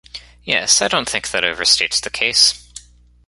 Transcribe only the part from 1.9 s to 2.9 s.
the case.